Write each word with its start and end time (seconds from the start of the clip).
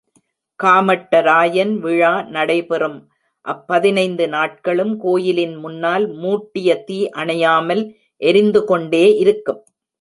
காமட்டராயன் 0.59 1.73
விழா 1.79 2.13
நடைபெறும் 2.29 2.97
அப்பதினைந்து 3.45 4.25
நாட்களும், 4.27 4.93
கோயிலின் 4.97 5.55
முன்னால் 5.55 6.07
மூட்டிய 6.15 6.69
தீ 6.83 6.99
அணையாமல் 7.17 7.83
எரிந்துகொண்டே 8.21 9.05
இருக்கும். 9.17 9.61